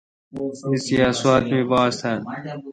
ایس 0.69 0.85
یا 0.99 1.09
سوات 1.19 1.43
می 1.51 1.61
باس 1.69 1.93
تھال۔ 1.99 2.19